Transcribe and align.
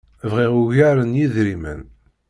Bɣiɣ 0.31 0.53
ugar 0.61 0.97
n 1.03 1.17
yidrimen. 1.19 1.81